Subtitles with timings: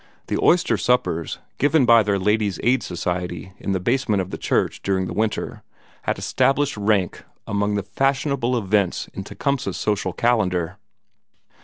[0.29, 4.81] The oyster suppers given by their Ladies' Aid Society in the basement of the church
[4.81, 5.61] during the winter
[6.05, 10.77] had established rank among the fashionable events in Tecumseh's social calendar.